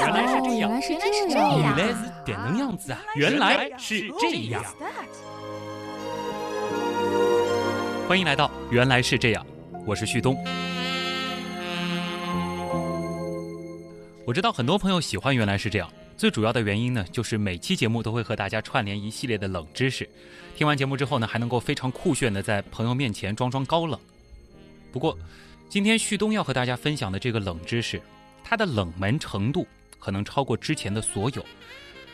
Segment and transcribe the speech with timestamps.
[0.00, 0.96] 原来是这样，原来是
[1.28, 1.76] 这样原样。
[1.76, 3.00] 来是这样子啊！
[3.16, 4.62] 原来是这样。
[8.06, 9.44] 欢迎来到《原来是这样》，
[9.84, 10.36] 我是旭东。
[14.24, 20.08] 我知道很多朋友喜欢《原来是这样》，最主要的原因呢，就是每期节目都会和大家串联一系列的冷知识。
[20.56, 23.98] 听完节目之后呢，还能够非常酷炫的在朋友面前装装高冷。
[24.92, 25.18] 不过，
[25.68, 28.00] 今天旭东要和大家分享的这个冷知识，
[28.44, 29.66] 它的冷门程度
[29.98, 31.44] 可能超过之前的所有。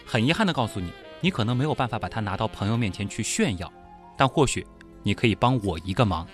[0.07, 3.73] 很遗憾的告诉你，你可能没有办法把它拿到朋友面前去炫耀，
[4.17, 4.67] 但或许
[5.03, 6.27] 你可以帮我一个忙，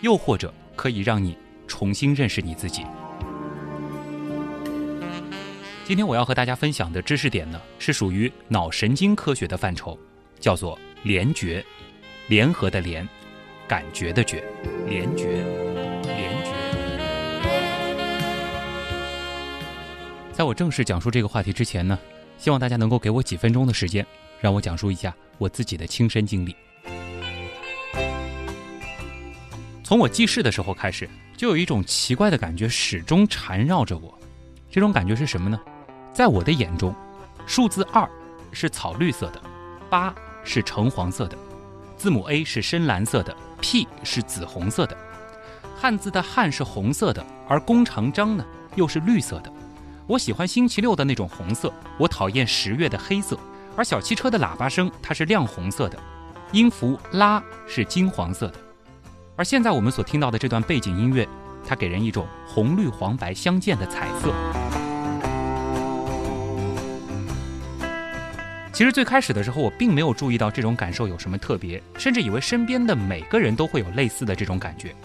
[0.00, 2.84] 又或者可以让你重新认识你自己。
[5.84, 9.98] 今天我要和大家分享的知识点呢，是属于脑神经科学的范畴，
[10.38, 11.64] 叫做联觉，
[12.28, 13.08] 联合的联，
[13.66, 14.44] 感觉的觉，
[14.86, 15.44] 联觉，
[20.38, 21.98] 在我正式讲述这个话题之前呢，
[22.38, 24.06] 希望大家能够给我几分钟的时间，
[24.40, 26.54] 让我讲述一下我自己的亲身经历。
[29.82, 34.16] 从我记事的时候开始，就有一种奇怪的感觉始终缠绕着我。
[34.70, 35.58] 这种感觉是什么呢？
[36.12, 36.94] 在我的眼中，
[37.44, 38.08] 数字二
[38.52, 39.42] 是草绿色的，
[39.90, 41.36] 八是橙黄色的，
[41.96, 44.96] 字母 A 是深蓝色的，P 是紫红色的。
[45.76, 49.52] 汉字的汉是红色的，而弓长张呢又是绿色的。
[50.08, 53.38] 我喜欢星期六的那种红色，我讨厌十月的黑色。
[53.76, 55.98] 而小汽车的喇叭声它是亮红色的，
[56.50, 58.54] 音符拉是金黄色的。
[59.36, 61.28] 而现在我们所听到的这段背景音乐，
[61.62, 64.32] 它给人一种红绿黄白相间的彩色。
[68.72, 74.96] 其实最开始的时候，我并没有注意到这种感受有什么特别，甚至以为身边的每个人都会有类似的这种感觉。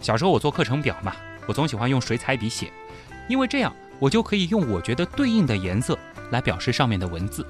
[0.00, 1.12] 小时候我做课程表嘛，
[1.48, 2.70] 我总喜欢用水彩笔写，
[3.28, 5.98] 因为这样我就可以用我觉得对应的颜色
[6.30, 7.46] 来表示上面的文字。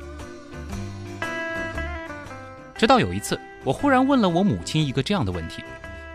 [2.76, 5.62] 直到有一次，我忽然问了我母亲一个这样的问题：“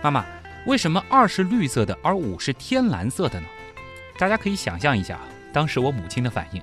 [0.03, 0.25] 妈妈，
[0.65, 3.47] 为什么二是绿色的，而五是天蓝色的呢？”
[4.19, 5.17] 大家可以想象一下
[5.53, 6.61] 当时我母亲的反应。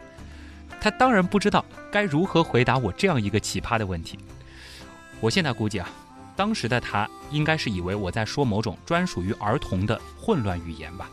[0.80, 4.18] 她当然不知道该如何回答我这样一个奇葩的问题。
[5.20, 5.88] 我现在估计啊，
[6.36, 11.10] 当时的她应该是以为我在说某种专属于儿童的混乱语言吧。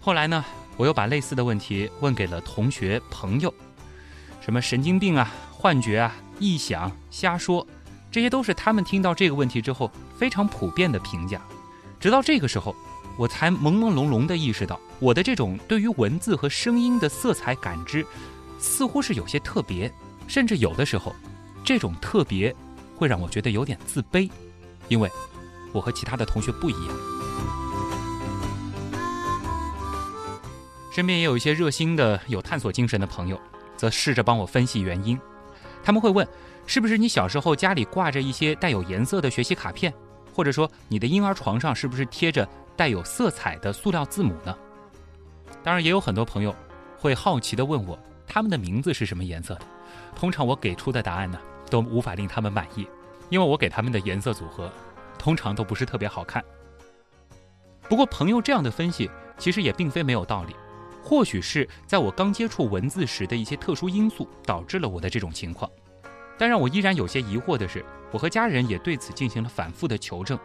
[0.00, 0.42] 后来呢，
[0.80, 3.52] 我又把类似的问题问给了同学朋友，
[4.40, 7.66] 什么神经病啊、幻觉啊、臆想、瞎说，
[8.10, 11.38] 这些都是他们听到这个问题之后非常普遍的评价。
[12.00, 12.74] 直到这个时候。
[13.18, 18.06] 我才朦朦胧胧地意识到，我的这种对于文字和声音的色彩感知，
[18.58, 19.92] 似乎是有些特别，
[20.26, 21.14] 甚至有的时候，
[21.62, 22.54] 这种特别
[22.96, 24.30] 会让我觉得有点自卑，
[24.88, 25.10] 因为
[25.72, 27.19] 我和其他的同学不一样。
[30.90, 33.40] 身边也有一些热心的、有探索精神的朋友，
[33.76, 35.18] 则试着帮我分析原因。
[35.82, 36.26] 他们会问：
[36.66, 39.92] 是不是你小时候家里挂着一些带有颜色的学习卡片，
[40.34, 42.46] 或者说你的婴儿床上是不是贴着？
[42.76, 44.56] 带有色彩的塑料字母呢？
[45.62, 46.54] 当然，也有很多朋友
[46.96, 49.60] 会好奇地问我，他们的名字是什么颜色的？
[50.16, 52.88] 通常我给出的答案呢，都无法令他们满意，
[53.28, 54.72] 因为我给他们的颜色组合，
[55.18, 56.42] 通常都不是特别好看。
[57.86, 60.56] 不过，朋友这样的分析其实也并非没有道理，
[61.02, 65.70] 或许是在我刚接触文字时的一些特殊因素导致了我的这种情况。
[66.38, 70.38] 但让我依然有些疑惑的是，我和家人也对此进行了反复的求证，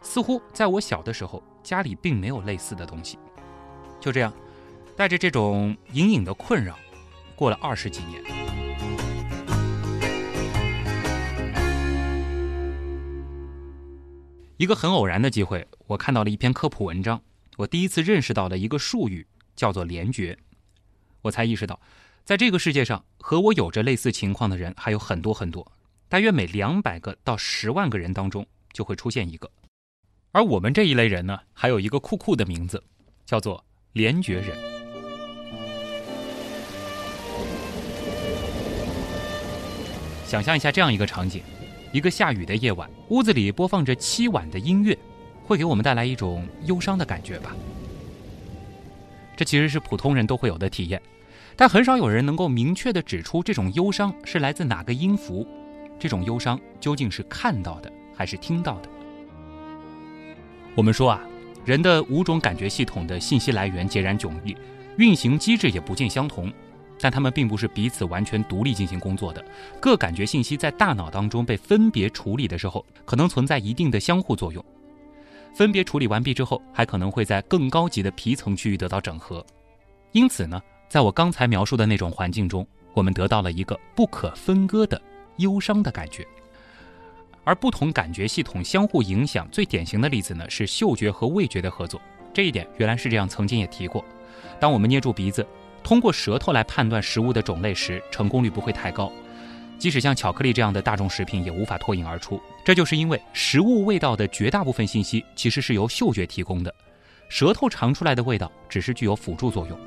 [0.00, 3.18] 似乎在我小的时候，家里并没有类似的东西。
[4.00, 4.32] 就这样，
[4.96, 6.78] 带着这种隐隐的困扰，
[7.34, 8.22] 过了二十几年。
[14.56, 17.22] 一个很偶然的机会，我看到了一篇科普文章，
[17.56, 19.26] 我第一次认识到了一个术语，
[19.60, 20.38] 叫做联觉，
[21.20, 21.78] 我才意识到。
[22.24, 25.70] 在这个世界上，和我有着类似情况的人还有很多很多，
[26.08, 29.50] 大约每两百个到十万个人当中就会出现一个。
[30.32, 32.82] 而我们这一类人呢，还有一个酷酷的名字，
[33.26, 34.56] 叫做联觉人。
[40.26, 41.42] 想象一下这样一个场景：
[41.92, 44.96] 一个下雨的夜晚，屋子里播放着凄婉的音乐，
[45.44, 47.54] 会给我们带来一种忧伤的感觉吧？
[49.40, 51.00] 这其实是普通人都会有的体验。
[51.56, 55.48] 但很少有人能够明确地指出这种忧伤是来自哪个音符，
[55.98, 58.88] 这种忧伤究竟是看到的还是听到的？
[60.74, 61.22] 我们说啊，
[61.64, 64.54] 人的五种感觉系统的信息来源截然迥异，
[64.98, 66.52] 运行机制也不尽相同，
[67.00, 69.42] 但它们并不是彼此完全独立进行工作的。
[69.80, 74.62] 各感觉信息在大脑当中被分别处理的时候，可能存在一定的相互作用。
[75.54, 79.44] 分别处理完毕之后，还可能会在更高级的皮层区域得到整合。
[80.12, 80.60] 因此呢。
[80.90, 85.00] 在我刚才描述的那种环境中，我们得到了一个不可分割的
[85.36, 86.26] 忧伤的感觉。
[87.44, 92.02] 而不同感觉系统相互影响最典型的例子呢，是嗅觉和味觉的合作。
[92.34, 94.04] 这一点原来是这样，曾经也提过。
[94.58, 95.46] 当我们捏住鼻子，
[95.84, 99.12] 通过舌头来判断食物的种类时，成功率不会太高。
[99.80, 102.40] 即使像巧克力这样的大众食品，也无法脱颖而出。
[102.62, 106.72] 这就是因为食物味道的绝大部分信息其实是由嗅觉提供的，
[107.30, 109.80] 舌头尝出来的味道只是具有辅助作用。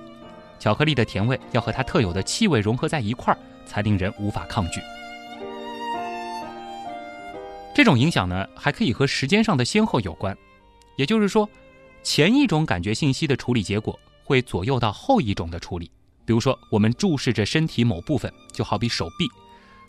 [0.59, 3.37] 巧克力的甜味要和它特有的气味融合在一块儿，
[3.67, 4.81] 才令人无法抗拒。
[7.75, 10.35] 这种影响呢，还可以和时间上的先后有关，
[10.95, 11.47] 也就是说，
[12.01, 15.91] 前一种感觉信息的处理结果会左右到后一种的处理。
[16.25, 19.27] 比如说，我们注视着身体某部分，就好比手臂，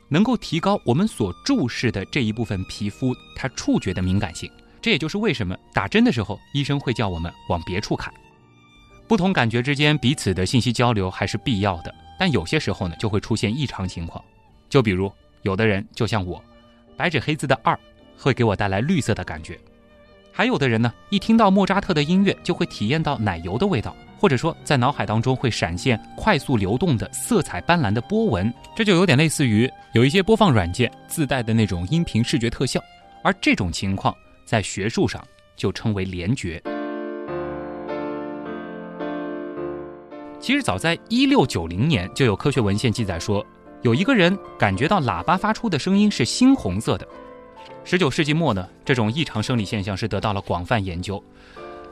[0.08, 4.50] 能够提高我们所注视的这一部分皮肤它触觉的敏感性。
[4.80, 8.12] 这也就是为什么打针的时候，医生会叫我们往别处看。
[9.06, 14.22] 不同感觉之间彼此的信息交流还是必要的，但有些时候呢，就会出现异常情况。
[14.68, 15.12] 就比如，
[15.42, 16.42] 有的人就像我。
[16.96, 17.78] 白纸黑字的二
[18.16, 19.58] 会给我带来绿色的感觉，
[20.32, 32.81] 还有的人呢，一听到莫扎特的音乐就会体验到奶油的味道，或者说在脑海当中会闪现快速流动的色彩斑斓的波纹，这就有点类似于有一些播放软件自带的那种音频视觉特效，
[33.23, 34.17] 而这种情况
[34.47, 35.23] 在学术上
[35.56, 36.59] 就称为联觉。
[40.41, 43.44] 其实早在一六九零年就有科学文献记载说。
[43.82, 47.06] 有一个人感觉到喇叭发出的声音是猩红色的。
[47.85, 51.23] 十九世纪末呢，这种异常生理现象是得到了广泛研究，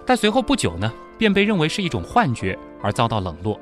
[0.06, 0.90] 但随后不久呢，
[1.22, 3.56] 便被认为是一种幻觉而遭到冷落。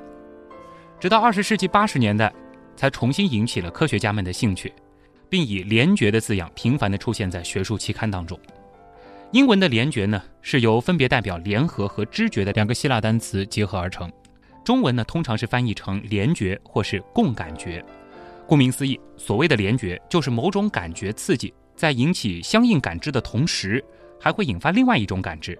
[0.98, 2.32] 直到二十世纪八十年代，
[2.74, 4.72] 才重新引起了科学家们的兴趣，
[5.28, 8.40] 并以“联觉”的字样频繁地出现在学术期刊当中。
[9.32, 14.10] 英文的“联觉”呢，是由分别代表联合和知觉的两个希腊单词结合而成，
[14.64, 17.84] 中文呢通常是翻译成联觉或是共感觉。
[18.46, 23.84] 顾名思义，所谓的联觉就是某种感觉刺激在引起相应感知的同时，
[24.18, 25.58] 还会引发另外一种感知，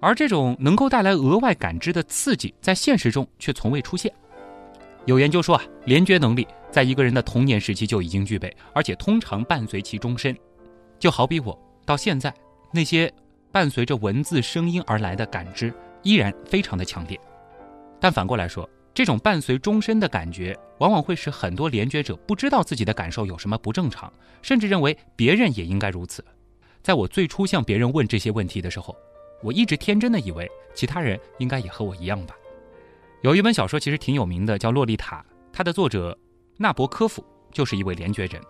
[0.00, 4.12] 而这种能够带来额外感知的刺激，在现实中却从未出现。
[5.04, 10.36] 有研究说啊，联觉能力在一个人的童年时期就已经具备，而且通常伴随其终身。
[10.98, 12.32] 就好比我到现在，
[12.72, 13.12] 那些
[13.52, 17.18] 伴随着文字声音而来的感知依然非常的强烈。
[17.98, 24.12] 但反过来说，这种伴随终身的感觉，往往会使很多联觉者不知道自己的感受有什么不正常，
[24.42, 26.24] 甚至认为别人也应该如此。
[26.82, 28.94] 在我最初向别人问这些问题的时候，
[29.42, 32.36] 我一直天真的以为其他人应该也和我一样吧。
[33.22, 35.18] 有一本小说其实挺有名的，叫《洛丽塔》，
[35.52, 36.16] 它的作者
[36.56, 38.40] 纳博科夫就是一位联觉人，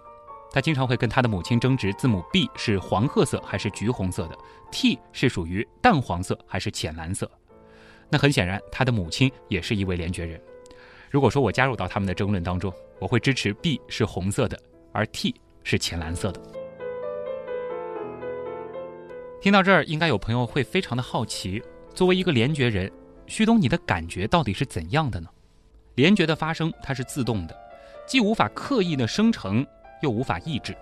[0.53, 4.37] 他经常会跟他的母亲争执字母 B 是黄褐色还是橘红色的
[4.71, 7.31] ，T 是属于淡黄色还是浅蓝色。
[8.09, 10.41] 那很显然，他的母亲也是一位联觉人。
[11.09, 14.61] 如果说我加入到他们的争论当中，我会支持 B 是红色的，
[14.93, 15.35] 而 T
[15.65, 16.60] 是浅蓝色的。
[19.41, 21.63] 听到这儿，应该有朋友会非常的好奇：
[21.95, 22.93] 作为一个联觉人，
[23.27, 25.29] 旭东，你的感觉到底是怎样的呢？
[25.95, 27.57] 联觉的发生它是自动的，
[28.07, 29.67] 既无法刻意的生成，
[30.03, 30.77] 又无法抑制。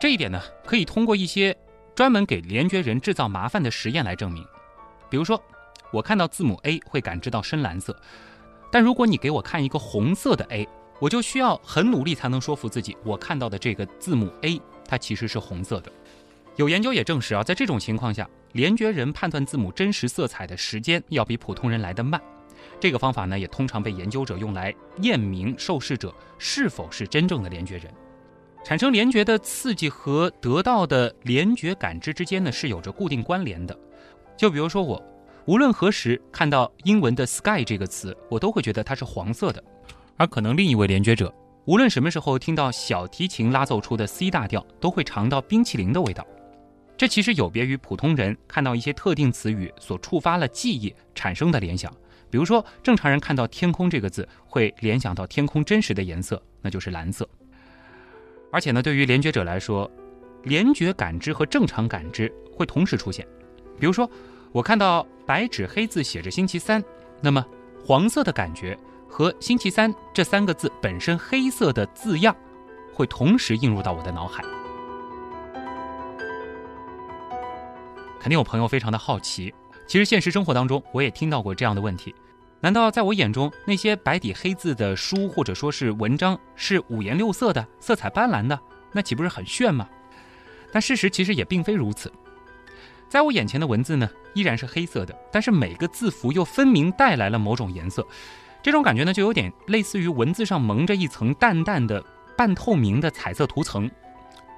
[0.00, 1.56] 这一点呢，可以通过一些
[1.96, 4.44] 专门给联觉人制造麻烦的实验来证明，
[5.10, 5.42] 比如说。
[5.90, 7.98] 我看到字母 A 会感知到深蓝色，
[8.70, 15.90] 但如果你给我看一个红色的 A，我就需要很努力才能说服自己，我看到的这个字母 A 它其实是红色的。
[16.58, 22.20] 有研究也证实啊，在这种情况下，联觉人判断字母真实色彩的时间要比普通人来得慢。
[22.80, 27.84] 这个方法呢，也通常被研究者用来验明受试者是否是真正的联觉人。
[28.64, 33.78] 产生联觉的刺激和得到的联觉感知之间呢，是有着固定关联的。
[34.36, 35.02] 就比如说我。
[35.46, 39.64] 无论何时看到英文的 sky 这个词，我都会觉得它是黄色的。
[40.18, 41.32] 而可能另一位联觉者，
[41.64, 46.26] 无论什么时候听到小提琴拉奏出的 C 大调，都会尝到冰淇淋的味道。
[46.98, 51.90] 这其实有别于普通人看到一些特定词语所触发了记忆产生的联想。
[52.28, 57.26] 比如说，正常人看到天空这个字，会联想到天空真实的颜色，那就是蓝色。
[58.52, 59.90] 而且呢，对于联觉者来说，
[60.42, 63.26] 联觉感知和正常感知会同时出现。
[63.80, 64.10] 比如说。
[64.50, 66.82] 我看到白纸黑字写着星期三，
[67.20, 67.44] 那么
[67.84, 68.76] 黄色的感觉
[69.06, 72.34] 和星期三这三个字本身黑色的字样，
[72.94, 74.42] 会同时映入到我的脑海。
[78.20, 79.52] 肯定有朋友非常的好奇，
[79.86, 82.14] 其实现实生活当中我也听到过这样的问题：
[82.60, 88.58] 难道在我眼中那些白底黑字的书或者说是文章是五颜六色的、色彩斑斓的，
[88.92, 89.88] 那岂不是很炫吗？
[90.72, 92.12] 但事实其实也并非如此。
[93.08, 98.06] 在我眼前的文字呢，依然是黑色的，但是每个字符又分明带来了某种颜色，
[98.62, 102.04] 这种感觉呢，就有点类似于文字上蒙着一层淡淡的
[102.36, 103.90] 半透明的彩色涂层。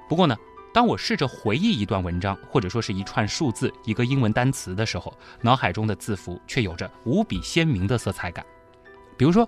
[0.09, 0.35] 不过呢，
[0.73, 8.45] 当我试着回忆一段文章，或者说是一串数字、一个英文单词的时候，脑海中的字符却有着无比鲜明的色彩感。
[9.17, 9.47] 比如说，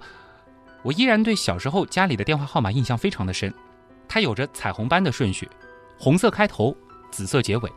[0.82, 3.54] 我依然对小时候家里的电话号码印象非常的深，
[4.08, 5.50] 它有着彩虹般的顺序，
[5.98, 6.76] 红色开头，
[7.10, 7.72] 紫色结尾，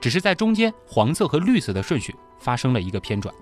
[0.00, 3.34] 只是在中间黄色和绿色的顺序发生了一个偏转。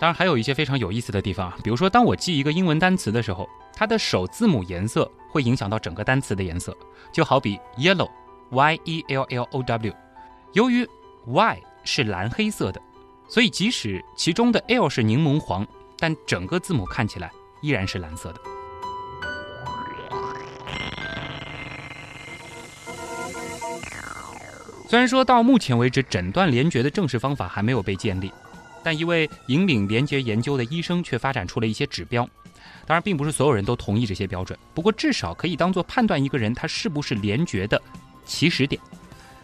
[0.00, 6.74] 当然，还有一些非常有意思的地方啊，比如说，当我记一个英文单词的时候，它的首字母颜色会影响到整个单词的颜色。
[7.12, 8.08] 就好比 yellow
[8.50, 9.94] Y E L L O W，
[10.54, 10.88] 由于
[11.26, 12.80] y 是蓝黑色的，
[13.28, 15.66] 所以即使其中的 l 是柠檬黄，
[15.98, 18.40] 但整个字母看起来依然是蓝色的。
[24.88, 28.32] 虽然说到目前为止，诊断联觉的正式方法还没有被建立。
[28.82, 32.26] 但一位引领联觉研究的医生却发展出了一些指标，
[32.86, 37.78] 当然并不是所有人都同意这些标准，不过至少可以当做判断一个人他是不是联觉的
[38.28, 38.80] 起始点。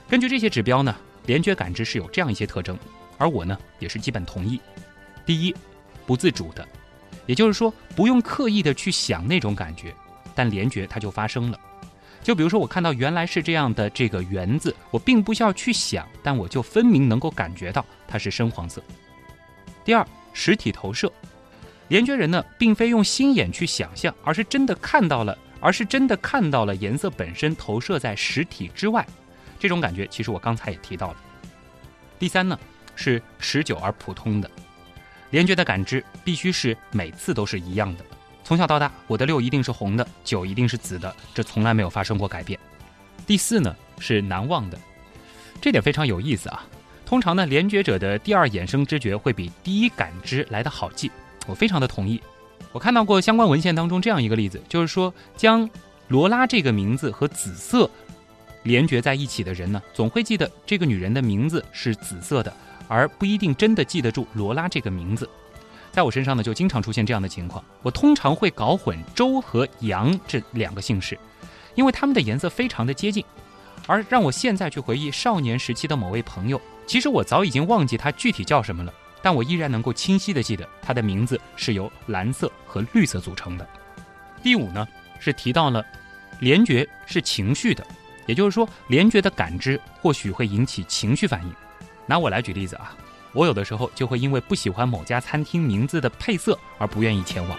[0.08, 0.94] 根据这些指标呢，
[1.26, 2.78] 联觉感知是有这样一些特征，
[3.18, 4.60] 而我呢也是基本同意。
[5.26, 5.56] 第一，
[6.06, 6.64] 不自主的，
[7.26, 9.92] 也就是说不用刻意的去想那种感觉，
[10.34, 11.58] 但联觉它就发生了。
[12.22, 18.82] 就比如说我看到原来是这样的这个圆字，我并不需要去想，但我就分明能够感觉到它是深黄色。
[19.84, 21.12] 第二，实体投射，
[21.88, 29.06] 联觉人呢，并非用心眼去想象，而是真的看到了，而是真的看到了颜色本身投射在实体之外，
[29.58, 31.16] 这种感觉其实我刚才也提到了。
[32.18, 32.58] 第三呢，
[32.94, 34.50] 是持久而普通的，
[35.30, 38.04] 联觉的感知必须是每次都是一样的，
[38.44, 42.60] 从小到大，我的六一定是红的，九一定是紫的，这从来没有发生过改变。
[43.26, 44.78] 第四呢，是难忘的，
[45.62, 46.62] 这点非常有意思啊。
[47.06, 51.10] 通常呢，联觉者的第二衍生知觉会比第一感知来得好记，
[51.46, 52.20] 我非常的同意。
[52.74, 55.70] 我看到过相关文献当中这样一个例子，就是说将
[56.08, 57.88] 罗拉这个名字和紫色
[58.64, 62.52] 联觉在一起的人呢，总会记得这个女人的名字是紫色的，
[62.88, 65.30] 而不一定真的记得住罗拉这个名字。
[65.92, 67.64] 在我身上呢，就经常出现这样的情况。
[67.80, 71.16] 我通常会搞混周和杨这两个姓氏，
[71.76, 73.24] 因为他们的颜色非常的接近，
[73.86, 76.60] 而让我现在去回忆少年时期的某位朋友。
[76.88, 78.92] 其实我早已经忘记他具体叫什么了，
[79.24, 83.66] 但我依然能够清晰的记得他的名字是由蓝色和绿色组成的。
[84.42, 84.86] 第五呢，
[85.18, 85.82] 是提到了
[86.40, 87.82] 联觉是情绪的，
[88.26, 91.54] 也就是说，联觉的感知或许会引起情绪反应。
[92.04, 92.94] 拿我来举例子啊，
[93.32, 97.58] 我有的时候就会因为不喜欢某家餐厅名字的配色而不愿意前往。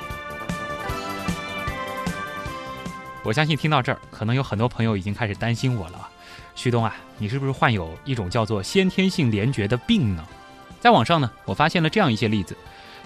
[3.24, 6.08] 我相信听到这儿，可能有很多朋友已经开始担心我了。
[6.54, 10.24] 旭东啊，你是不是患有一种叫做先天性联觉的病呢？
[10.86, 12.56] 在网上呢，我发现了这样一些例子：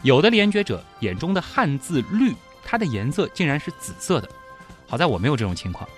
[0.01, 4.27] 有的联觉者眼中的汉字“绿”，它的颜色竟然是紫色的。
[4.85, 5.89] 好在我没有这种情况，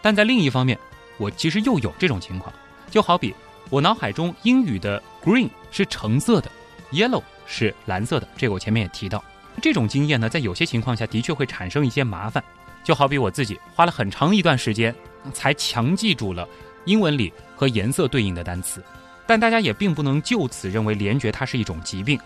[0.00, 0.78] 但在另一方面，
[1.18, 2.54] 我其实又有这种情况。
[2.92, 3.34] 就好比
[3.70, 6.48] 我脑海中英语的 “green” 是橙色的
[6.92, 8.28] ，“yellow” 是蓝色的。
[8.36, 9.20] 这个我前面也提到，
[9.60, 12.40] 这种经验呢，在有些情况下的确会产生一些麻烦。
[12.84, 14.94] 就好比我自己花了很长一段时间，
[15.32, 16.48] 才强记住了。
[16.84, 18.80] 英文里和颜色对应的单词，
[19.26, 22.18] 但大家也并不能就此认为联觉它是一种疾病，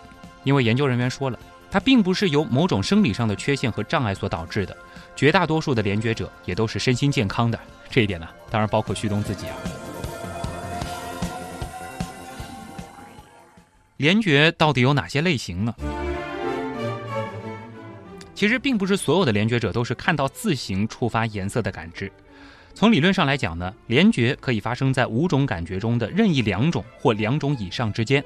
[0.43, 1.39] 因为研究人员说了，
[1.71, 4.77] 它并不是由某种生理上的缺陷和障碍所导致的，
[5.15, 7.59] 绝大多数的联觉者也都是身心健康的。
[7.89, 9.55] 这一点呢，当然包括旭东自己啊。
[13.97, 15.75] 联觉到底有哪些类型呢？
[18.33, 22.11] 其实并不是所有的联觉者都是看到字形触发颜色的感知。
[22.73, 28.23] 从理论上来讲呢，联觉可以发生在五种感觉中的任意两种或两种以上之间。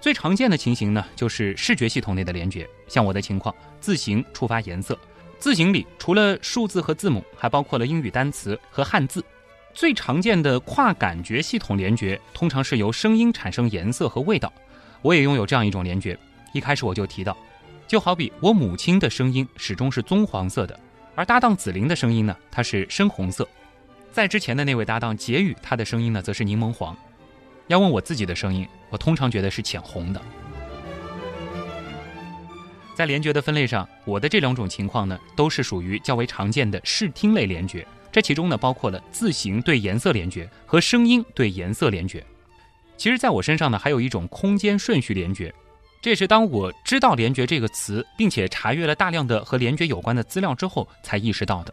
[0.00, 4.98] 最常见的情形呢，就是视觉系统内的联觉，像我的情况，字形触发颜色。
[5.38, 9.24] 字形里除了数字和字母，还包括了英语单词和汉字。
[9.74, 14.52] 最常见的跨感觉系统联觉，通常是由声音产生颜色和味道。
[15.02, 16.18] 我也拥有这样一种联觉。
[16.52, 17.36] 一开始我就提到，
[17.86, 20.78] 就好比我母亲的声音始终是棕黄色的，
[21.14, 23.48] 而搭档紫菱的声音呢，它是深红色。
[24.12, 26.94] 在之前的那位搭档杰宇，他的声音呢则是柠檬黄。
[27.68, 30.20] 要问我自己的声音，我通常觉得是浅红的。
[32.94, 37.86] 在联觉的分类上，我的这两种情况呢，都是属于较为常见的视听类联觉。
[38.12, 42.22] 这其中呢，包括了字形对颜色联觉和声音对颜色联觉。
[42.98, 45.52] 其实，在我身上呢，还有一种空间顺序联觉，
[46.02, 51.72] 这也是当我知道联觉这个词，并且查阅了大量的和联觉有关的资料之后，才意识到的。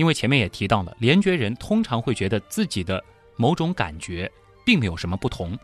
[0.00, 3.04] 因为前面也提到了，联觉人通常会觉得自己的
[3.36, 4.32] 某种感觉
[4.64, 5.58] 并没有什么不同。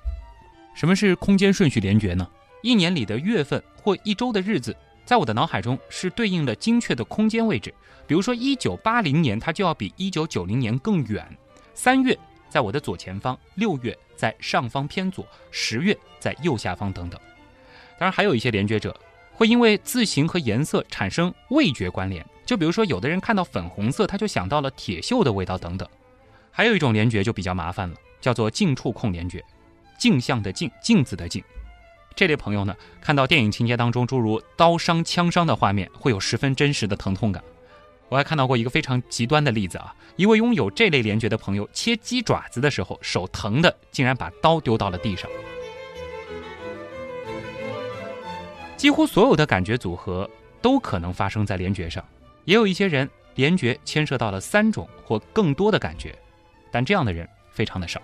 [0.75, 2.29] 什么是空间顺序联觉呢？
[2.63, 4.77] 一年里的月份或一周的日子，
[5.07, 7.73] 在我的脑海中是对应了精确的空间位置。
[8.07, 11.27] 比如说，一九八零年它就要比一九九零年更远。
[11.73, 12.15] 三月
[12.51, 17.19] 在我的左前方，六月在上方偏左，十月在右下方等等。
[17.99, 18.95] 当然，还有一些联觉者
[19.33, 25.87] 会因为字形和颜色产生味觉关联，就比如说，有的人看到粉红色，他就想到了铁锈的味道等等。
[26.53, 29.45] 还有一种联觉就比较麻烦了，叫做镜触控联觉，
[29.99, 31.43] 镜像的镜，镜子的镜。
[32.15, 37.43] 这类朋友呢，看到电影情节当中诸如刀伤、枪伤的画面，会有十分真实的疼痛感。
[38.09, 45.29] 我还看到过一个非常极端的例子啊，一位拥有这类联觉的朋友切鸡爪子的时候，手疼的竟然把刀丢到了地上。
[48.77, 50.31] 几乎所有的感觉组合
[50.63, 52.03] 都可能发生在联觉上，
[52.47, 56.17] 也有一些人联觉牵涉到了三种或更多的感觉，
[56.71, 58.01] 但这样的人非常的少。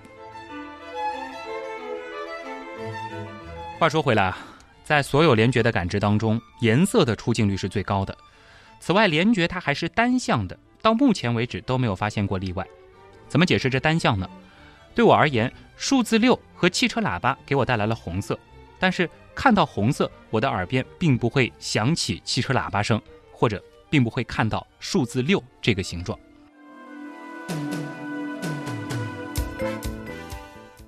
[3.78, 4.38] 话说回来啊，
[4.84, 8.16] 在所有联觉的感知当中，颜色的出镜率是最高的。
[8.80, 12.66] 此外，联觉它还是单向的，到目前为止都没有发现过例外。
[13.28, 14.28] 怎么解释这单向呢？
[14.92, 18.36] 对我而言，数字六和汽车喇叭给我带来了红色，
[18.80, 23.00] 但是看到红色，我的耳边并不会响起汽车喇叭声，
[23.32, 26.18] 或者并不会看到数字六这个形状。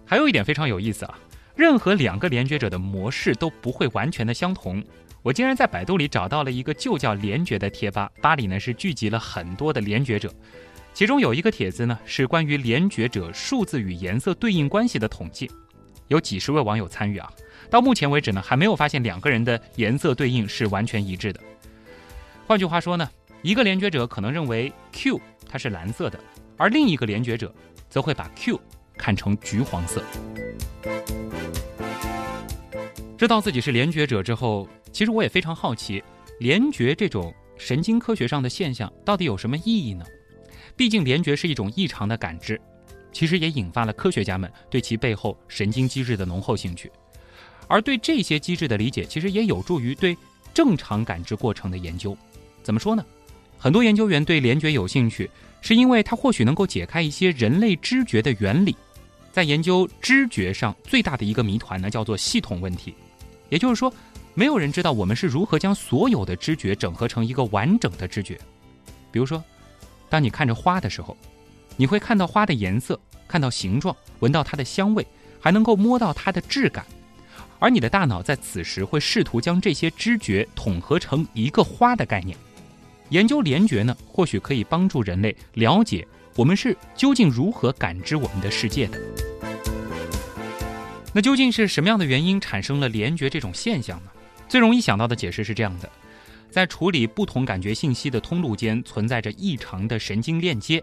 [0.07, 1.19] 还有一点非常有意思啊。
[1.55, 4.83] 任何两个联觉者的模式都不会完全的相同。
[5.23, 10.33] 我竟然在百度里找到了一个就叫联觉的贴吧，吧里呢是聚集了很多的联觉者，
[10.93, 15.49] 其中有一个帖子呢是关于联觉者数字与颜色对应关系的统计，
[16.09, 17.31] 有几十位网友参与啊。
[17.71, 21.41] 到目前为止呢还没有发现两个人的颜色对应是完全一致的。
[22.47, 23.09] 换句话说呢，
[23.41, 26.21] 一个联觉者可能认为 Q 它是蓝色的，
[26.59, 27.53] 而另一个联觉者
[27.89, 28.61] 则会把 Q
[28.99, 30.03] 看成橘黄色。
[33.17, 36.05] 知道自己是联觉者之后，其实我也非常好奇，
[36.39, 40.05] 联觉这种神经科学上的现象到底有什么意义呢？
[40.77, 42.61] 毕竟联觉是一种异常的感知，
[43.11, 46.93] 其实也引发了科学家们对其背后神经机制的浓厚兴趣。
[47.69, 50.15] 而对这些机制的理解，其实也有助于对
[50.53, 52.15] 正常感知过程的研究。
[52.65, 53.05] 怎么说呢？
[53.59, 58.75] 很多研究员对联觉有兴趣，是因为它或许能够解开一些人类知觉的原理。
[59.31, 62.95] 在研究知觉上最大的一个谜团呢，叫做系统问题。
[63.51, 63.93] 也就是说，
[64.33, 68.39] 没有人知道我们是如何将所有的知觉整合成一个完整的知觉。
[69.13, 69.43] 比如说，
[70.09, 71.17] 当你看着花的时候，
[71.77, 72.99] 你会看到花的颜色，
[73.29, 75.07] 看到形状，闻到它的香味，
[75.41, 76.85] 还能够摸到它的质感。
[77.59, 82.37] 而你的大脑在此时会试图将这些知觉统合成一个花的概念。
[83.15, 88.99] 研究联觉呢，或许可以帮助人类了解我们是究竟如何感知我们的世界的。
[91.13, 94.11] 那究竟是什么样的原因产生了联觉这种现象呢？
[94.49, 95.89] 最容易想到的解释是这样的：
[96.51, 100.83] 在处理不同感觉信息的通路间存在着异常的神经链接。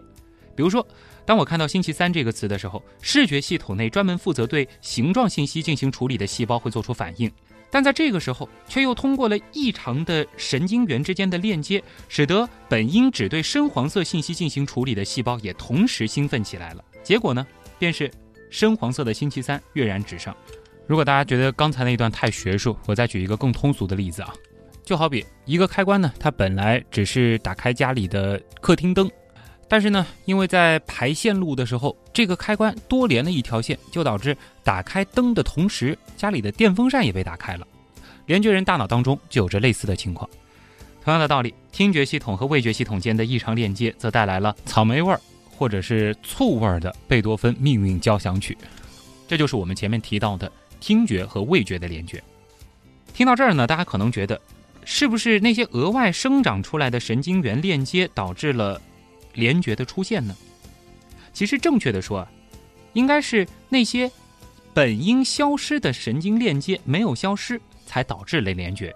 [0.56, 0.86] 比如说，
[1.26, 7.30] 当我看到“星期三”这个词的时候，视觉系统内专门负责对形状信息进行处理的细胞会做出反应，
[7.72, 16.84] 但在这个时候却又通过了异常的神经元之间的链接，使得本应只对深黄色信息进行处理的细胞也同时兴奋起来了。
[17.02, 17.44] 结果呢，
[17.80, 18.08] 便是。
[18.54, 20.36] 深黄色的星期三跃然纸上。
[20.86, 24.30] 如果大家觉得刚才那一段太学术，我再举一个更通俗的例子啊，
[24.84, 29.10] 就好比一个开关呢，它本来只是打开家里的客厅灯，
[29.68, 37.66] 但是呢，因为在排线路的时候，这个开关多连了一条线，就导致打开灯的同时，家里的电风扇也被打开了。
[38.26, 40.28] 联觉人大脑当中就有着类似的情况。
[41.04, 45.20] 同样的道理，听觉系统和味觉系统间的异常链接，则带来了草莓味儿。
[45.54, 48.56] 或者是醋味儿的贝多芬命运交响曲，
[49.28, 52.20] 这就是我们前面提到的听觉和味觉的联觉。
[53.14, 54.40] 听到这儿呢，大家可能觉得，
[54.84, 58.80] 是不是那些额外生长出来的神经元链接导致了
[59.34, 60.34] 联觉的出现呢？
[61.32, 62.26] 其实正确的说，
[62.94, 64.10] 应该是那些
[64.74, 68.94] 本应消失的神经链接没有消失，才导致了联觉。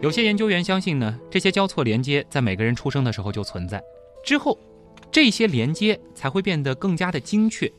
[0.00, 3.82] 有些研究员相信呢，这些交错连接在每个人出生的时候就存在，
[4.24, 4.58] 之后，
[5.10, 7.70] 这些连接才会变得更加的精确。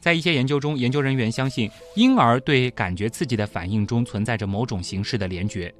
[0.00, 5.74] 在一些研究中，研究人员相信婴儿对感觉刺激的反应中存在着某种形式的联觉。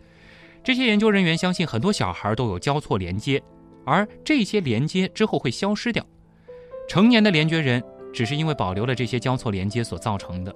[0.64, 3.42] 这些研究人员相信很多小孩都有交错连接，
[3.85, 6.05] 而这些连接之后会消失掉。
[6.88, 10.55] 成年的联觉人只是因为保留了这些交错连接所造成的。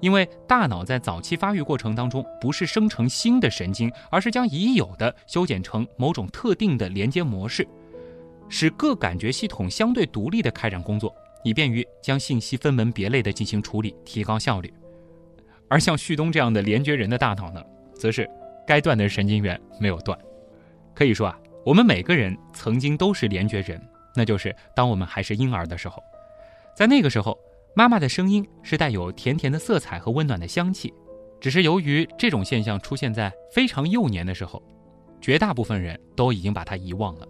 [0.00, 7.66] 因为大脑在早期发育过程当中，不是生成新的神经，而是将已有的修剪成某种特定的连接模式，
[8.48, 14.70] 使各感觉系统相对独立的开展工作，以便于将信息分门别类的进行处理，提高效率。
[15.68, 17.62] 而像旭东这样的连觉人的大脑呢，
[17.94, 18.28] 则是
[18.66, 20.18] 该断的神经元没有断。
[20.92, 23.80] 可以说啊，我们每个人曾经都是连觉人，
[24.14, 26.02] 那就是当我们还是婴儿的时候，
[26.74, 27.38] 在那个时候，
[27.76, 30.92] 妈妈的声音是带有甜甜的色彩和温暖的香气。
[31.40, 34.62] 只是由于这种现象出现在非常幼年的时候，
[35.20, 37.28] 绝大部分人都已经把它遗忘了。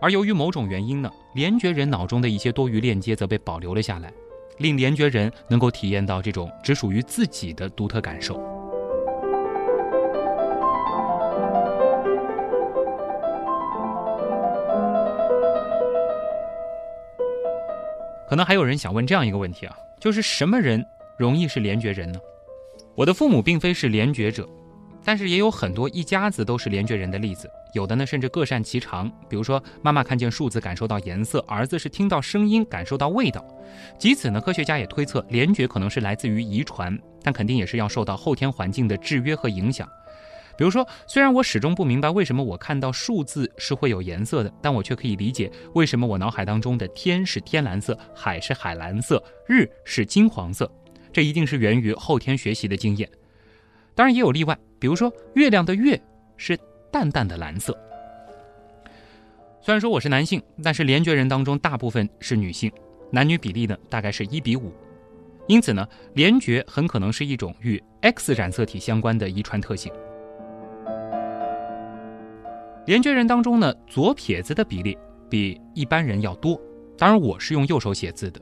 [0.00, 4.12] 而由于某种原因呢，联觉人脑中的一些多余链接则被保留了下来，
[4.58, 8.51] 令联觉人能够体验到这种只属于自己的独特感受。
[18.32, 20.82] 可能还有人想问这样一个问题啊，就是什么人
[21.18, 22.18] 容易是联觉人呢？
[22.94, 24.48] 我的父母并非是联觉者。
[25.04, 29.06] 但是也有很多一家子都是联觉人的例子，有的呢甚至各擅其长。
[29.28, 33.44] 比如说，妈妈看见数字感受到颜色，儿子是听到声音感受到味道。
[33.98, 39.86] 即此呢，科学家也推测联觉可能是来自于遗传，但肯定也是要受到后天环境的制约和影响。
[40.56, 50.70] 比如说，虽然我始终不明白为什么我看到数字是会有颜色的，但我却可以理解为什么我脑海当中的天是天蓝色，海是海蓝色，日是金黄色。
[51.12, 53.08] 这一定是源于后天学习的经验。
[53.94, 54.58] 当然也有例外。
[54.78, 56.00] 比如说，月亮的月
[56.36, 56.58] 是
[56.90, 57.72] 淡淡的蓝色。
[59.60, 62.72] 虽然说我是男性，但是联觉人当中大部分是女性，
[63.12, 64.72] 男女比例呢大概是一比五。
[65.46, 69.92] 因此呢，联觉很可能是一种与 X 染色体相关的遗传特性。
[72.84, 74.98] 联觉人当中呢，左撇子的比例
[75.30, 76.60] 比一般人要多。
[76.98, 78.40] 当然，我是用右手写字的。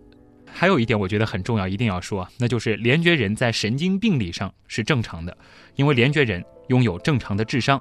[0.52, 5.36] 还有一点我觉得很重要，一定要说，那就是联觉人在神经病理上是正常的，
[5.76, 7.80] 因为联觉人拥有正常的智商，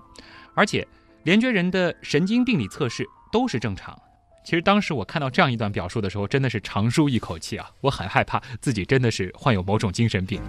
[0.53, 0.85] 而且
[1.23, 3.97] 联觉人的神经病理测试都是正常。
[4.43, 7.69] 其实当时我看到这样一段表述的时候，真的是长舒一口气啊！
[7.81, 10.41] 我很害怕自己真的是患有某种精神病。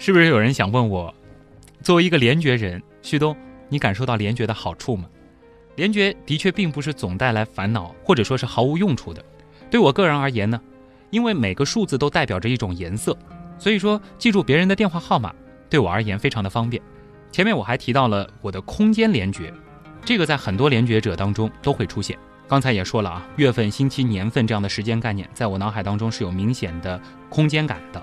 [0.00, 1.14] 是不是有人想问我，
[1.82, 3.36] 作为一个联觉人，旭东，
[3.68, 5.04] 你感受到联觉的好处吗？
[5.76, 9.22] 联觉的确并不是总带来烦恼，或者说是毫无用处的。
[9.70, 10.58] 对我个人而言呢，
[11.10, 13.14] 因为每个数字都代表着一种颜色，
[13.58, 15.34] 所以说记住别人的电话号码
[15.68, 16.82] 对我而言非常的方便。
[17.30, 19.52] 前面我还提到了我的空间联觉，
[20.02, 22.18] 这个在很多联觉者当中都会出现。
[22.48, 28.02] 刚才也说了啊，月份、星期、年份这样的时间概念，在我脑海当中是有明显的空间感的。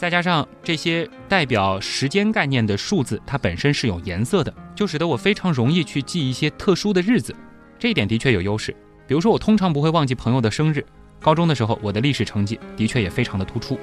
[0.00, 7.36] 再加上这些代表时间概念的数字，它本身是有颜色的，就使得我非常容易去记一些特殊的日子，
[7.78, 8.74] 这一点的确有优势。
[9.06, 10.82] 比如说，我通常不会忘记朋友的生日。
[11.20, 13.78] 高中的时候，我的历史成绩的确也非常的突出。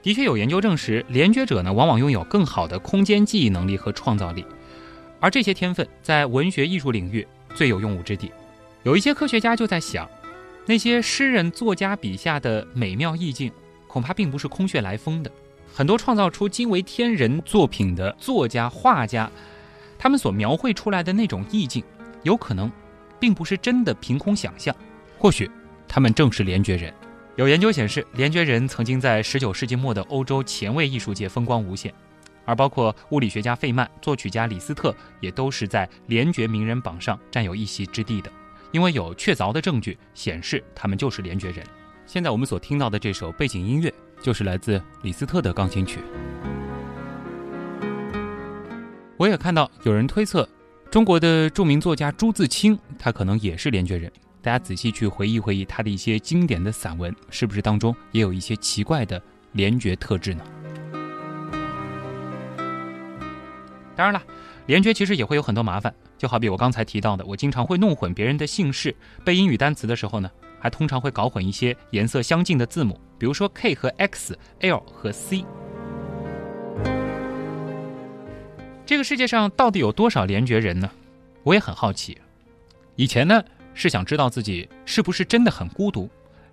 [0.00, 4.44] 的确有研究证实，联觉者呢，往往拥有更好的空间记忆能力和创造力，
[5.18, 8.30] 而这些天分在文学艺术领域最有用武之地。
[8.84, 10.08] 有一些科学家就在想。
[10.68, 13.52] 那些诗人作家笔下的美妙意境，
[13.86, 15.30] 恐怕并不是空穴来风的。
[15.72, 19.30] 很多创造出惊为天人作品的作家、画家，
[19.96, 21.84] 他们所描绘出来的那种意境，
[22.24, 22.70] 有可能
[23.20, 24.74] 并不是真的凭空想象。
[25.18, 25.48] 或许
[25.86, 26.92] 他们正是联觉人。
[27.36, 31.94] 有研究显示，联觉人曾经在19世纪末的欧洲前卫艺术界风光无限，
[32.44, 38.32] 而包括物理学家费曼、作曲家李斯特，也都是在联觉名人榜上占有一席之地的。
[38.76, 41.64] 因为有确凿的证据显示他们就是联觉人。
[42.04, 46.00] 现在我们所听到的这首背景音乐就是来自李斯特的钢琴曲。
[49.16, 50.46] 我也看到有人推测，
[50.90, 54.12] 中国的著名作家朱自清他可能也是联觉人。
[54.42, 59.20] 大家仔细去回忆回忆他的一些经典的散文，是不是当中也有一些奇怪的
[59.52, 60.44] 联觉特质呢？
[63.96, 64.22] 当然了，
[64.66, 65.94] 联觉其实也会有很多麻烦。
[66.18, 75.44] 就好比我刚才提到的，我经常会弄混别人的姓氏，背英语单词的时候呢，还通常会搞混一些颜色相近的字母，比如说 K 和 X，L 和 C。
[78.86, 80.90] 这个世界上到底有多少联觉人呢？
[81.42, 82.16] 我也很好奇。
[82.94, 83.42] 以前呢
[83.74, 86.08] 是想知道自己是不是真的很孤独，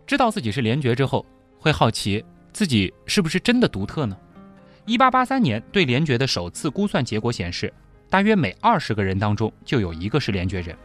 [0.06, 1.26] 知道自己是联觉之后，
[1.58, 4.18] 会好奇自己是不是真的独特呢？
[4.86, 7.74] 一八八三年对联觉的首次估算结果显示。
[8.14, 10.78] 大约每二十个人当中就有一个是联觉人，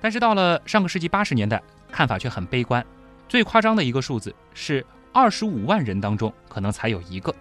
[0.00, 2.82] 但是到了上个世纪八十年代，看法却很悲观。
[3.28, 4.82] 最夸张的一个数字是
[5.12, 7.34] 二十五万人当中可能才有一个。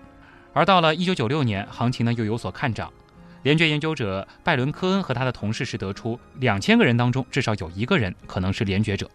[0.51, 2.91] 而到了一九九六年，行情呢又有所看涨。
[3.43, 9.09] 联觉研究者拜伦·科恩和他的同事是得出两千个人当中至少有一个人可能是联觉者。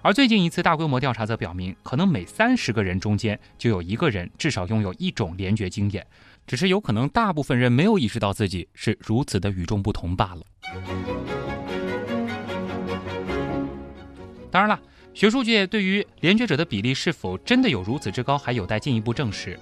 [0.00, 6.06] 而最近一次大规模调查则表明，可能每三十个人中间就有一个人至少拥有一种联觉经验。
[6.46, 10.42] 只是有可能大部分人没有意识到自己是如此的与众不同罢了。
[14.50, 14.80] 当然了
[15.14, 19.58] 学术界对于连觉者的比例是否真的有如此之高还有待进一步证实。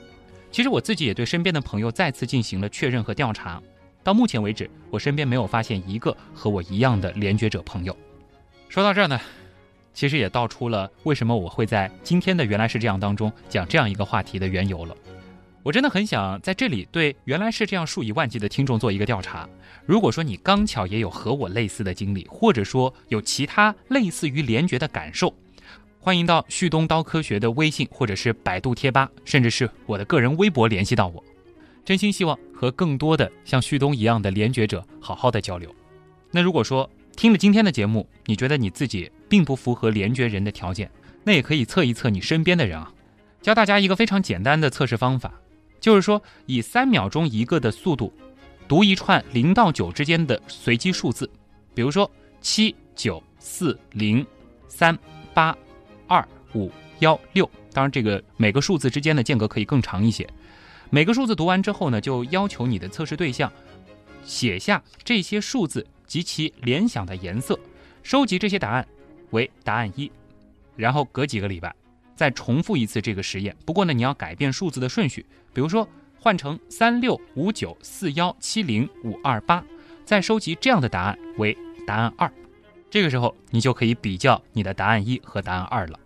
[0.50, 3.62] 其实我自己也对身边的朋友再次进行了确认和调查
[4.02, 7.96] 到目前为止我身边没有发现一个和我一样的连觉者朋友。
[8.68, 9.18] 说到这儿呢
[9.94, 14.96] 其实也道出了为什么我会在今天的原来是这样当中讲这样一个话题的缘由了。
[15.62, 19.48] 我真的很想在这里对原来是这样数以万计的听众做一个调查。
[19.86, 25.32] 如果说你刚巧也有和我类似的经历，或者说有其他类似于联觉的感受。
[26.00, 31.22] 欢迎到旭东刀科学的微信，或者是百度贴吧，甚至是我的个人微博联系到我。
[31.84, 35.72] 真心希望和更多的像旭东一样的联觉者好好的交流。
[36.32, 40.90] 那如果说听了今天的节目，你觉得你自己并不符合联觉人的条件，
[41.22, 42.92] 那也可以测一测你身边的人啊。
[43.40, 45.34] 教大家一个非常简单的测试方法，
[45.82, 48.10] 就是说以三秒钟一个的速度
[48.66, 51.28] 读一串零到九之间的随机数字，
[51.74, 54.26] 比如说七九四零
[54.66, 54.98] 三
[55.34, 55.54] 八。
[56.08, 60.28] 二五幺六，当然这个每个数字之间的间隔可以更长一些。
[60.90, 63.50] 每个数字读完之后呢，就要求你的测试对象
[64.24, 67.58] 写下这些数字及其联想的颜色，
[68.02, 68.86] 收集这些答案
[69.30, 70.12] 为答案一，
[70.76, 71.74] 然后隔几个礼拜
[72.14, 73.56] 再重复一次这个实验。
[73.64, 79.64] 不过呢，你要改变数字的顺序，比如说换成三六五九四幺七零五二八，
[80.04, 82.32] 再收集这样的答案为答案二。
[82.90, 85.98] 这个时候，你就可以比较你的答案一和答案二了。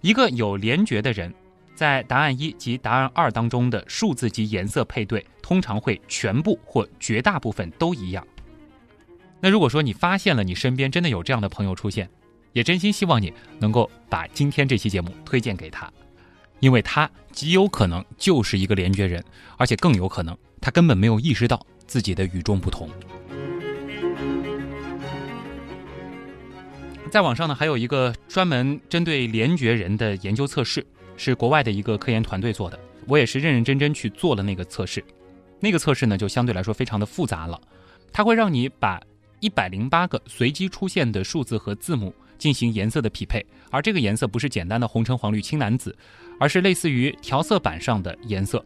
[0.00, 1.32] 一个有联觉的人，
[1.74, 8.26] 在答案一及答案二当中的数字及颜色配对，通常会全部或绝大部分都一样。
[9.40, 12.10] 那如果说你发现了你身边真的有这样的朋友出现，
[12.54, 15.92] 也真心希望你能够把今天这期节目推荐给他，
[16.60, 19.22] 因为他极有可能就是一个联觉人，
[19.58, 22.88] 而且更有可能他根本没有意识到自己的与众不同。
[27.10, 30.86] 在网上呢，还有一个专门针对联觉人的研究测试，
[31.16, 32.78] 是国外的一个科研团队做的。
[33.06, 35.04] 我也是认认真真去做了那个测试。
[35.58, 37.60] 那个测试呢，就相对来说非常的复杂了。
[38.12, 39.02] 它会让你把
[39.40, 45.96] 一百零八个随机出现的数字和字母进行颜色的匹配，而这个颜色不是简单的红橙黄绿青蓝紫，
[46.38, 48.64] 而是类似于调色板上的颜色。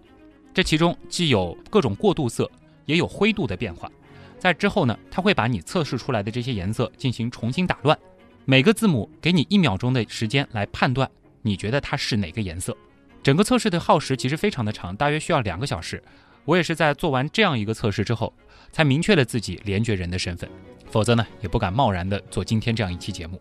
[0.53, 2.51] 这其中既有各种过渡色，
[2.87, 3.91] 也有灰度的变化。
[4.39, 7.99] 在之后呢，它会把你测试出来的这些颜色进行重新打乱。
[8.45, 11.11] 每个字母给你一秒钟的时间来判断，
[11.43, 12.77] 你觉得它是哪个颜色？
[13.23, 16.03] 整个测试的耗时其实非常的长，大约需要两个小时。
[16.45, 18.33] 我也是在做完这样一个测试之后，
[18.73, 20.49] 才明确了自己联觉人的身份，
[20.91, 23.39] 否则呢，也不敢贸然的做今天这样一期节目。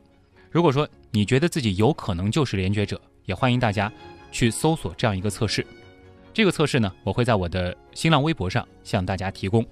[0.50, 3.92] 如果说你觉得自己有可能就是联觉者，也欢迎大家
[4.32, 5.66] 去搜索这样一个测试。
[6.34, 9.66] 这个测试呢，我会在我的新浪微博上向大家提供，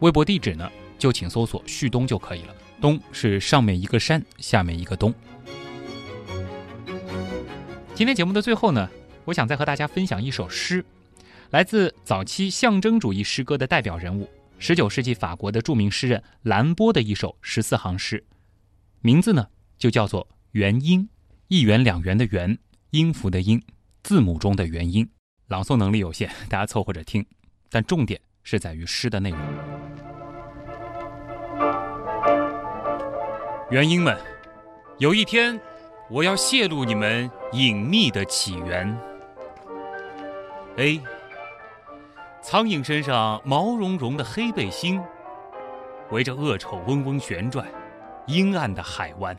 [0.00, 2.54] 微博地址呢就请搜索旭东就可以了。
[2.80, 5.12] 东是上面一个山，下面一个东。
[7.94, 8.88] 今天节目的最后呢，
[9.24, 10.84] 我想再和大家分享一首诗，
[11.50, 18.22] 来自早期象征主义诗歌的代表人物，十九世纪法国的著名诗人兰波的一首十四行诗，
[19.00, 19.46] 名字呢
[19.78, 21.00] 就叫做《元音》，
[21.48, 22.58] 一元两元的元，
[22.90, 23.62] 音符的音，
[24.02, 25.08] 字母中的元音。
[25.48, 27.24] 朗诵能力有限， 大家凑合着听，
[27.70, 29.38] 但重点是在于诗的内容。
[33.70, 34.16] 元婴们，
[34.98, 35.60] 有一天，
[36.08, 38.96] 我要泄露你们隐秘的起源。
[40.76, 41.00] A，
[42.42, 45.00] 苍蝇身上毛茸茸的黑背心，
[46.10, 47.66] 围着恶臭嗡嗡旋转，
[48.26, 49.36] 阴暗的海湾。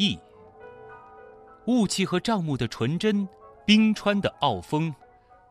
[0.00, 0.18] 意
[1.66, 3.28] 雾气和帐幕的纯真，
[3.66, 4.92] 冰川的傲风，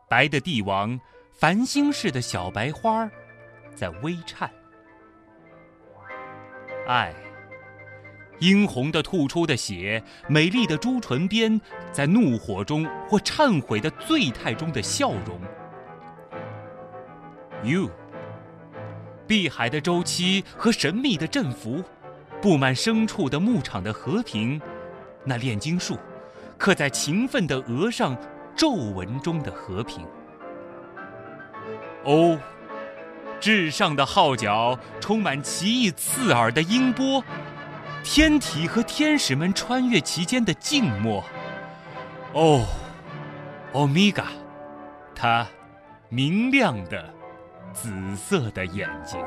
[0.08, 0.98] 白的帝王，
[1.32, 3.08] 繁星似的小白花，
[3.76, 4.50] 在微颤。
[6.88, 7.14] 爱，
[8.40, 11.60] 殷红的吐出的血，美丽的朱唇边，
[11.92, 15.40] 在怒火中或忏悔的醉态中的笑容。
[17.62, 17.88] You，
[19.28, 21.84] 碧海的周期和神秘的振幅，
[22.40, 24.60] 布满牲畜的牧场的和平，
[25.24, 25.98] 那炼金术，
[26.56, 28.16] 刻在勤奋的额上
[28.56, 30.06] 皱纹中的和平。
[32.04, 32.38] O。
[33.40, 37.24] 至上的号角充满奇异刺耳的音波，
[38.04, 41.24] 天体和天使们穿越其间的静默。
[42.34, 42.66] 哦，
[43.72, 44.24] 欧米伽，
[45.14, 45.46] 它
[46.10, 47.08] 明亮的
[47.72, 49.18] 紫色的眼睛。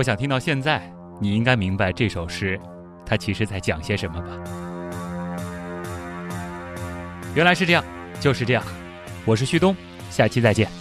[0.00, 2.58] 我想听到现在，你应该明白这首诗，
[3.04, 4.28] 它其实在讲些什么吧？
[7.34, 7.84] 原来是这样。
[8.18, 8.64] 就是这样，
[9.26, 9.76] 我是旭东，
[10.08, 10.79] 下期再见。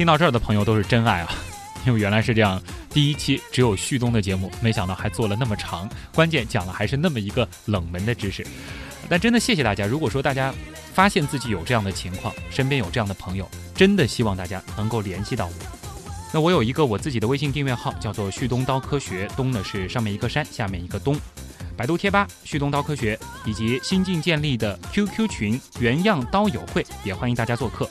[0.00, 1.28] 听到这儿的朋友都是真爱啊！
[1.84, 2.58] 因为原来是这样，
[2.88, 8.42] 第一期只有旭东的节目，没想到还做了那么长，关键讲了还是那么一个冷门的知识。
[9.10, 10.54] 但真的谢谢大家，如果说大家
[10.94, 15.52] 发现自己有这样的情况，身边有这样的朋友，真的希望大家能够联系到我。
[16.32, 21.14] 那我有一个我自己的微信订阅号，叫做旭东刀科学，东呢是上面一个山，下面一个东。
[21.76, 27.86] 百度贴吧旭东刀科学以及新近建立的 QQ 群原样刀友会，也欢迎大家做客。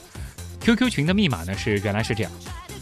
[0.69, 2.31] QQ 群的密码呢是原来是这样。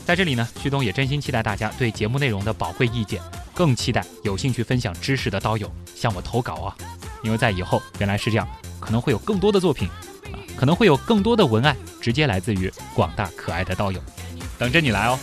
[0.06, 3.22] 在这里呢，旭东也真心期待大家对节目内容的宝贵意见，
[3.54, 6.76] 更期待有兴趣分享知识的刀友向我投稿啊！
[7.24, 8.46] 因为在以后原来是这样，
[8.82, 9.88] 可能会有更多的作品
[10.34, 14.02] 啊，可能会有更多的文案直接来自于广大可爱的刀友，
[14.58, 15.18] 等着你来哦。